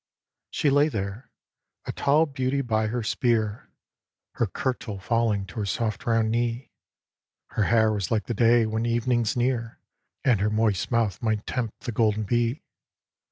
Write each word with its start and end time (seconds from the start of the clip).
She 0.49 0.71
lay 0.71 0.87
there, 0.89 1.29
a 1.85 1.91
tall 1.91 2.25
beauty 2.25 2.61
by 2.61 2.87
her 2.87 3.03
spear, 3.03 3.69
Her 4.31 4.47
kirtle 4.47 4.97
falling 4.97 5.45
to 5.45 5.59
her 5.59 5.65
soft 5.67 6.07
round 6.07 6.31
knee. 6.31 6.71
Her 7.49 7.65
hair 7.65 7.93
was 7.93 8.09
like 8.09 8.25
the 8.25 8.33
day 8.33 8.65
when 8.65 8.87
evening's 8.87 9.37
near. 9.37 9.77
And 10.23 10.41
her 10.41 10.49
moist 10.49 10.89
mouth 10.89 11.21
might 11.21 11.45
tempt 11.45 11.81
the 11.81 11.91
golden 11.91 12.23
bee. 12.23 12.63